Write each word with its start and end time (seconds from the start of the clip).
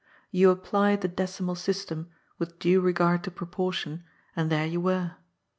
You 0.31 0.49
applied 0.49 1.01
the 1.01 1.07
decimal 1.07 1.53
system, 1.53 2.09
with 2.39 2.57
due 2.57 2.81
regard 2.81 3.23
to 3.25 3.29
pro 3.29 3.45
portion, 3.45 4.03
and 4.35 4.51
there 4.51 4.65
you 4.65 4.81
were. 4.81 5.17